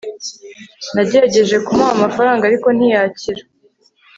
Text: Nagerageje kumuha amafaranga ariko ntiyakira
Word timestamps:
Nagerageje 0.93 1.55
kumuha 1.65 1.91
amafaranga 1.97 2.43
ariko 2.45 2.67
ntiyakira 2.77 3.43